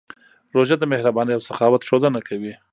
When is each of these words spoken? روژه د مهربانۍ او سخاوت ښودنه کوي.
روژه 0.55 0.75
د 0.79 0.83
مهربانۍ 0.91 1.33
او 1.35 1.41
سخاوت 1.49 1.81
ښودنه 1.87 2.19
کوي. 2.27 2.53